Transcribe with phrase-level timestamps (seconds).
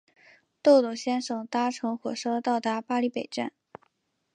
[0.63, 3.51] 豆豆先生搭乘火车到达巴黎北站。